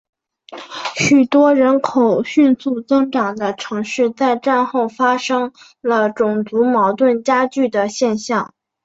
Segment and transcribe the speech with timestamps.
[0.95, 8.51] 许多人口迅速增长的城市在战后发生了种族矛盾加剧的现象。